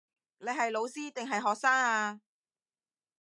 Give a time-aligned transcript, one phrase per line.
[0.39, 2.19] 你係老師定係學生呀